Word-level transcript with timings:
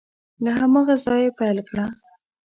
له 0.43 0.51
هماغه 0.59 0.95
ځایه 1.03 1.23
یې 1.31 1.35
پیل 1.39 1.57
کړه 1.67 1.85